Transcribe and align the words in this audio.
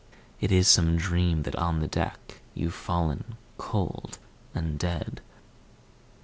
It 0.39 0.51
is 0.51 0.67
some 0.67 0.97
dream 0.97 1.43
that 1.43 1.55
on 1.57 1.79
the 1.79 1.87
deck 1.87 2.41
You've 2.55 2.73
fallen 2.73 3.35
cold 3.59 4.17
and 4.51 4.79
dead. 4.79 5.21